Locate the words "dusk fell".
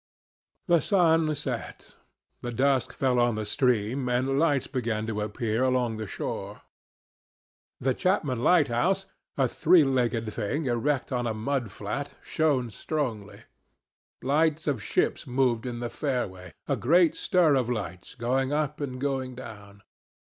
2.51-3.19